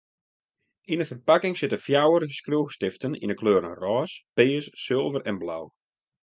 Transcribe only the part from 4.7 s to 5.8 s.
sulver en blau.